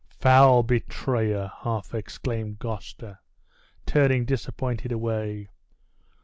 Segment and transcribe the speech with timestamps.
[0.19, 3.19] "Foul betrayer!" half exclaimed Gloucester,
[3.85, 5.51] turning disappointed away.